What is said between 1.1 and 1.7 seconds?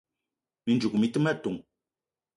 te ma ton: